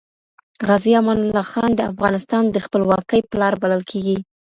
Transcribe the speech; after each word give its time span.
غازي 0.67 0.91
امان 0.99 1.17
الله 1.23 1.43
خان 1.51 1.69
د 1.75 1.81
افغانستان 1.91 2.43
د 2.49 2.57
خپلواکۍ 2.65 3.21
پلار 3.31 3.53
بلل 3.61 3.81
کیږي. 3.91 4.17